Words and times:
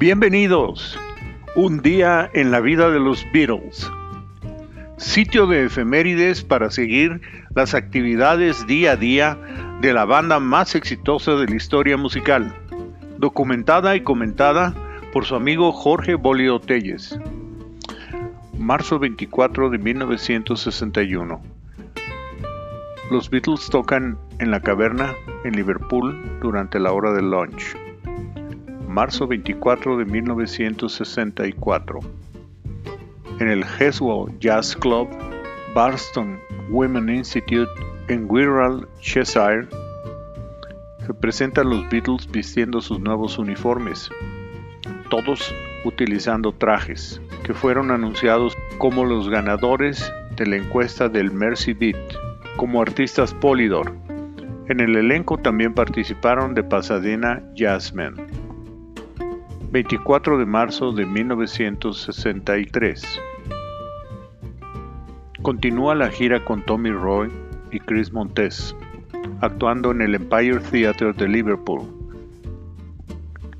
Bienvenidos. 0.00 0.98
Un 1.56 1.82
día 1.82 2.30
en 2.32 2.50
la 2.50 2.60
vida 2.60 2.88
de 2.88 2.98
los 2.98 3.26
Beatles. 3.34 3.86
Sitio 4.96 5.46
de 5.46 5.66
efemérides 5.66 6.42
para 6.42 6.70
seguir 6.70 7.20
las 7.54 7.74
actividades 7.74 8.66
día 8.66 8.92
a 8.92 8.96
día 8.96 9.38
de 9.82 9.92
la 9.92 10.06
banda 10.06 10.40
más 10.40 10.74
exitosa 10.74 11.32
de 11.32 11.48
la 11.48 11.54
historia 11.54 11.98
musical, 11.98 12.56
documentada 13.18 13.94
y 13.94 14.00
comentada 14.00 14.72
por 15.12 15.26
su 15.26 15.34
amigo 15.34 15.70
Jorge 15.70 16.14
Bolio 16.14 16.60
Telles. 16.60 17.20
Marzo 18.56 18.98
24 18.98 19.68
de 19.68 19.76
1961. 19.76 21.42
Los 23.10 23.28
Beatles 23.28 23.68
tocan 23.68 24.16
en 24.38 24.50
la 24.50 24.60
caverna 24.60 25.14
en 25.44 25.56
Liverpool 25.56 26.38
durante 26.40 26.80
la 26.80 26.90
hora 26.90 27.12
del 27.12 27.30
lunch. 27.30 27.76
Marzo 28.90 29.28
24 29.28 29.98
de 29.98 30.04
1964. 30.04 32.00
En 33.38 33.48
el 33.48 33.62
Heswell 33.62 34.36
Jazz 34.40 34.74
Club, 34.74 35.08
Barston 35.76 36.40
Women 36.70 37.08
Institute 37.08 37.70
en 38.08 38.26
Wirral, 38.28 38.88
Cheshire, 39.00 39.68
se 41.06 41.14
presentan 41.14 41.70
los 41.70 41.88
Beatles 41.88 42.28
vistiendo 42.32 42.80
sus 42.80 42.98
nuevos 42.98 43.38
uniformes, 43.38 44.10
todos 45.08 45.54
utilizando 45.84 46.50
trajes, 46.50 47.20
que 47.44 47.54
fueron 47.54 47.92
anunciados 47.92 48.56
como 48.78 49.04
los 49.04 49.28
ganadores 49.28 50.12
de 50.34 50.46
la 50.46 50.56
encuesta 50.56 51.08
del 51.08 51.30
Mercy 51.30 51.74
Beat 51.74 51.96
como 52.56 52.82
artistas 52.82 53.34
Polydor. 53.34 53.94
En 54.68 54.80
el 54.80 54.96
elenco 54.96 55.38
también 55.38 55.74
participaron 55.74 56.54
de 56.54 56.64
Pasadena 56.64 57.40
Jazzmen. 57.54 58.29
24 59.70 60.38
de 60.38 60.46
marzo 60.46 60.92
de 60.92 61.06
1963. 61.06 63.20
Continúa 65.42 65.94
la 65.94 66.10
gira 66.10 66.44
con 66.44 66.64
Tommy 66.64 66.90
Roy 66.90 67.30
y 67.70 67.78
Chris 67.80 68.12
Montes, 68.12 68.74
actuando 69.40 69.92
en 69.92 70.02
el 70.02 70.14
Empire 70.14 70.60
Theatre 70.60 71.12
de 71.12 71.28
Liverpool. 71.28 71.82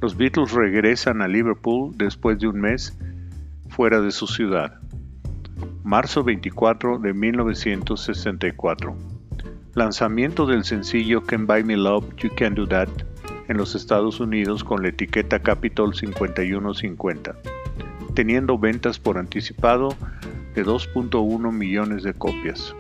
Los 0.01 0.17
Beatles 0.17 0.53
regresan 0.53 1.23
a 1.23 1.29
Liverpool 1.29 1.93
después 1.97 2.39
de 2.39 2.49
un 2.49 2.61
mes 2.61 2.99
fuera 3.69 4.01
de 4.01 4.11
su 4.11 4.27
ciudad 4.27 4.81
marzo 5.85 6.23
24 6.23 6.99
de 6.99 7.13
1964. 7.13 8.97
Lanzamiento 9.75 10.47
del 10.47 10.65
sencillo 10.65 11.25
Can 11.25 11.47
Buy 11.47 11.65
Me 11.65 11.77
Love, 11.77 12.05
You 12.17 12.31
Can 12.37 12.55
Do 12.55 12.67
That 12.67 12.89
en 13.51 13.57
los 13.57 13.75
Estados 13.75 14.21
Unidos 14.21 14.63
con 14.63 14.83
la 14.83 14.91
etiqueta 14.91 15.41
Capitol 15.41 15.93
5150, 15.93 17.35
teniendo 18.15 18.57
ventas 18.57 19.01
por 19.01 19.19
anticipado 19.19 19.89
de 20.55 20.65
2.1 20.65 21.51
millones 21.51 22.05
de 22.05 22.15
copias. 22.15 22.73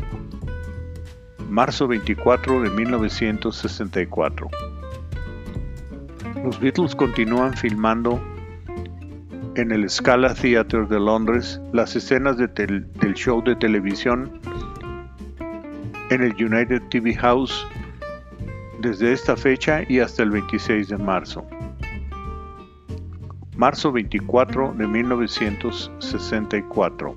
Marzo 1.48 1.88
24 1.88 2.62
de 2.62 2.70
1964. 2.70 4.48
Los 6.44 6.60
Beatles 6.60 6.94
continúan 6.94 7.54
filmando 7.54 8.22
en 9.56 9.72
el 9.72 9.90
Scala 9.90 10.34
Theatre 10.34 10.86
de 10.86 11.00
Londres 11.00 11.60
las 11.72 11.96
escenas 11.96 12.36
del 12.36 13.14
show 13.14 13.42
de 13.42 13.56
televisión 13.56 14.40
en 16.10 16.22
el 16.22 16.32
United 16.34 16.80
TV 16.90 17.16
House 17.16 17.66
desde 18.80 19.12
esta 19.12 19.36
fecha 19.36 19.82
y 19.88 20.00
hasta 20.00 20.22
el 20.22 20.30
26 20.30 20.88
de 20.88 20.96
marzo. 20.96 21.46
Marzo 23.56 23.92
24 23.92 24.74
de 24.76 24.86
1964. 24.86 27.16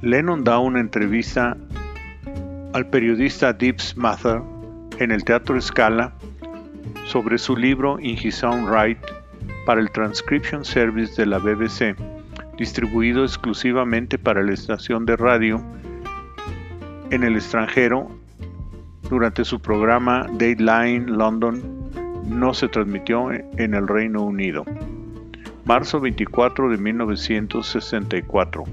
Lennon 0.00 0.44
da 0.44 0.58
una 0.58 0.80
entrevista 0.80 1.56
al 2.72 2.88
periodista 2.88 3.52
Deeps 3.52 3.96
Mather 3.96 4.40
en 4.98 5.10
el 5.10 5.24
Teatro 5.24 5.60
Scala 5.60 6.14
sobre 7.04 7.36
su 7.38 7.56
libro 7.56 7.98
In 8.00 8.16
His 8.16 8.42
Own 8.42 8.72
Right 8.72 8.98
para 9.66 9.80
el 9.80 9.90
Transcription 9.90 10.64
Service 10.64 11.20
de 11.20 11.26
la 11.26 11.38
BBC, 11.38 11.96
distribuido 12.56 13.24
exclusivamente 13.24 14.18
para 14.18 14.42
la 14.42 14.52
estación 14.52 15.04
de 15.04 15.16
radio 15.16 15.60
en 17.10 17.24
el 17.24 17.36
extranjero 17.36 18.17
durante 19.08 19.44
su 19.44 19.60
programa 19.60 20.26
Dateline 20.32 21.06
London 21.06 21.62
no 22.26 22.52
se 22.52 22.68
transmitió 22.68 23.30
en 23.32 23.74
el 23.74 23.88
Reino 23.88 24.22
Unido. 24.22 24.64
Marzo 25.64 26.00
24 26.00 26.70
de 26.70 26.78
1964. 26.78 28.64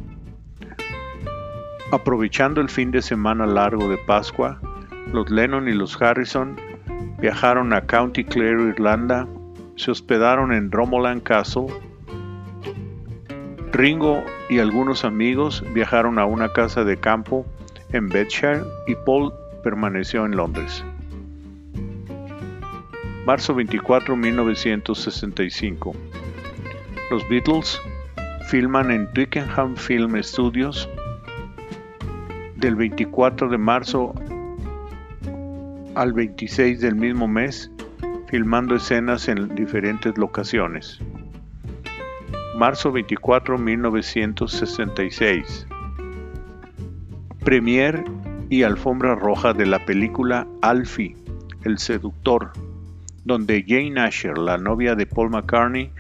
Aprovechando 1.92 2.62
el 2.62 2.70
fin 2.70 2.92
de 2.92 3.02
semana 3.02 3.46
largo 3.46 3.88
de 3.90 3.98
Pascua, 3.98 4.60
los 5.12 5.30
Lennon 5.30 5.68
y 5.68 5.74
los 5.74 6.02
Harrison 6.02 6.56
viajaron 7.20 7.74
a 7.74 7.82
County 7.82 8.24
Clare, 8.24 8.70
Irlanda, 8.70 9.28
se 9.76 9.92
hospedaron 9.92 10.54
en 10.54 10.70
Dromoland 10.70 11.24
Castle. 11.24 11.68
Ringo 13.72 14.24
y 14.50 14.60
algunos 14.60 15.06
amigos 15.06 15.64
viajaron 15.74 16.18
a 16.18 16.26
una 16.26 16.50
casa 16.50 16.84
de 16.84 16.98
campo 16.98 17.46
en 17.92 18.08
Bedshire 18.08 18.64
y 18.88 18.96
Paul 19.06 19.34
permaneció 19.66 20.26
en 20.28 20.38
Londres. 20.38 20.86
Marzo 23.26 23.56
24, 23.56 24.16
1965. 24.16 25.96
Los 27.10 27.28
Beatles 27.30 27.82
filman 28.48 28.92
en 28.92 29.12
Twickenham 29.14 29.76
Film 29.76 30.22
Studios 30.22 30.88
del 32.58 32.76
24 32.76 33.50
de 33.50 33.58
marzo 33.58 34.14
al 35.96 36.14
26 36.14 36.82
del 36.82 36.94
mismo 36.94 37.28
mes 37.28 37.72
filmando 38.28 38.76
escenas 38.76 39.28
en 39.28 39.56
diferentes 39.56 40.16
locaciones. 40.16 41.00
Marzo 42.56 42.92
24, 42.92 43.58
1966. 43.58 45.66
Premier 47.44 48.04
y 48.56 48.64
alfombra 48.64 49.16
roja 49.16 49.54
de 49.54 49.66
la 49.66 49.86
película 49.86 50.48
Alfie, 50.62 51.16
el 51.64 51.78
seductor, 51.78 52.52
donde 53.24 53.64
Jane 53.68 54.00
Asher, 54.00 54.38
la 54.38 54.58
novia 54.58 54.96
de 54.96 55.06
Paul 55.06 55.30
McCartney, 55.32 55.92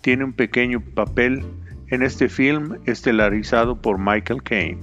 tiene 0.00 0.24
un 0.24 0.32
pequeño 0.32 0.80
papel 0.80 1.44
en 1.88 2.02
este 2.02 2.28
film 2.28 2.78
estelarizado 2.86 3.76
por 3.76 3.98
Michael 3.98 4.42
Caine. 4.42 4.78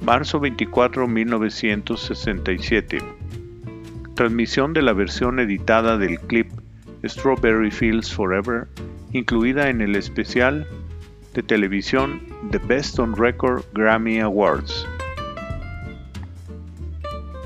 Marzo 0.00 0.40
24, 0.40 1.06
1967 1.06 2.98
transmisión 4.14 4.72
de 4.72 4.82
la 4.82 4.92
versión 4.92 5.40
editada 5.40 5.98
del 5.98 6.18
clip 6.20 6.46
Strawberry 7.04 7.70
Fields 7.70 8.12
Forever, 8.12 8.68
incluida 9.12 9.68
en 9.68 9.80
el 9.80 9.96
especial 9.96 10.66
de 11.34 11.42
televisión 11.42 12.22
The 12.50 12.58
Best 12.58 12.98
on 12.98 13.16
Record 13.16 13.64
Grammy 13.74 14.20
Awards. 14.20 14.86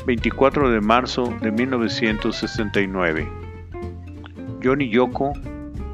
24 0.08 0.70
de 0.70 0.80
marzo 0.80 1.34
de 1.42 1.52
1969. 1.52 3.28
John 4.64 4.80
y 4.80 4.88
Yoko 4.88 5.34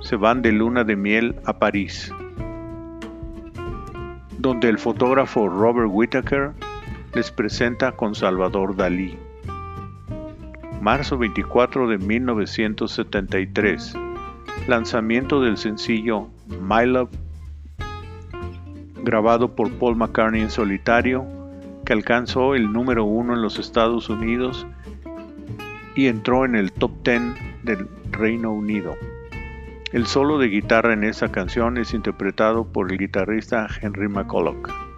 se 0.02 0.14
van 0.14 0.40
de 0.40 0.52
luna 0.52 0.84
de 0.84 0.94
miel 0.94 1.34
a 1.46 1.58
París, 1.58 2.12
donde 4.38 4.68
el 4.68 4.78
fotógrafo 4.78 5.48
Robert 5.48 5.88
Whittaker 5.90 6.52
les 7.12 7.32
presenta 7.32 7.90
con 7.90 8.14
Salvador 8.14 8.76
Dalí 8.76 9.18
marzo 10.80 11.18
24 11.18 11.88
de 11.88 11.98
1973, 11.98 13.94
lanzamiento 14.68 15.40
del 15.40 15.56
sencillo 15.56 16.28
My 16.60 16.86
Love, 16.86 17.10
grabado 19.02 19.56
por 19.56 19.72
Paul 19.72 19.96
McCartney 19.96 20.42
en 20.42 20.50
solitario, 20.50 21.26
que 21.84 21.92
alcanzó 21.92 22.54
el 22.54 22.72
número 22.72 23.04
uno 23.04 23.34
en 23.34 23.42
los 23.42 23.58
Estados 23.58 24.08
Unidos 24.08 24.66
y 25.94 26.06
entró 26.06 26.44
en 26.44 26.56
el 26.56 26.72
top 26.72 26.90
10 27.04 27.22
del 27.62 27.88
Reino 28.10 28.52
Unido. 28.52 28.96
El 29.92 30.06
solo 30.06 30.38
de 30.38 30.48
guitarra 30.48 30.92
en 30.92 31.04
esa 31.04 31.30
canción 31.30 31.78
es 31.78 31.94
interpretado 31.94 32.64
por 32.64 32.90
el 32.90 32.98
guitarrista 32.98 33.68
Henry 33.80 34.08
McCulloch. 34.08 34.93